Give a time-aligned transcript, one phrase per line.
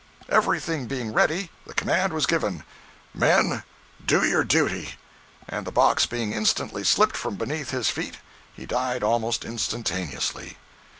[0.29, 2.63] Everything being ready, the command was given,
[3.13, 3.61] "Men,
[4.03, 4.95] do your duty,"
[5.47, 8.17] and the box being instantly slipped from beneath his feet,
[8.51, 10.57] he died almost instantaneously.